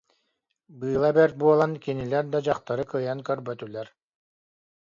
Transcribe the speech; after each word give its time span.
Быыла 0.79 1.09
бэрт 1.17 1.35
буолан, 1.41 1.71
кинилэр 1.83 2.25
да 2.33 2.39
дьахтары 2.45 2.83
кыайан 2.91 3.19
көрбөтүлэр 3.27 3.87